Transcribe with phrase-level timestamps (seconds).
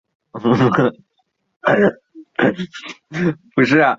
[0.01, 0.01] 至于台北市政府也召开记者会表示民主进步党立法委员谢欣霓说法皆
[3.17, 3.81] 不符事实。